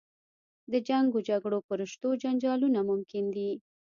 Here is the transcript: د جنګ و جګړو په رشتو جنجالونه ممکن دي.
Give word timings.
د 0.71 0.73
جنګ 0.87 1.07
و 1.13 1.23
جګړو 1.29 1.57
په 1.67 1.73
رشتو 1.81 2.09
جنجالونه 2.21 2.79
ممکن 2.89 3.23
دي. 3.35 3.51